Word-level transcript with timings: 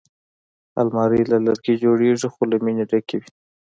الماري 0.79 1.21
له 1.31 1.37
لرګي 1.45 1.75
جوړېږي 1.83 2.27
خو 2.33 2.41
له 2.51 2.57
مینې 2.65 2.83
ډکې 2.89 3.15
وي 3.21 3.29